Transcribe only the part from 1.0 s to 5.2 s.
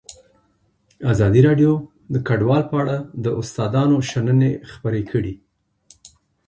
ازادي راډیو د کډوال په اړه د استادانو شننې خپرې